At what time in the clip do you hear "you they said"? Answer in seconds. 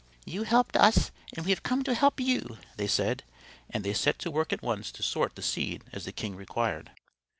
2.19-3.23